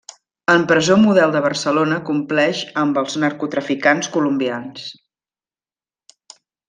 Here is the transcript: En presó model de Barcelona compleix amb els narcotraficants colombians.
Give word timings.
En 0.51 0.63
presó 0.69 0.95
model 1.01 1.33
de 1.35 1.41
Barcelona 1.47 1.99
compleix 2.07 2.61
amb 2.85 2.97
els 3.03 3.19
narcotraficants 3.25 4.09
colombians. 4.17 4.89